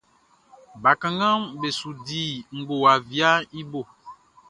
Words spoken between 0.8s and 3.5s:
Bakannganʼm be su di ngowa viaʼn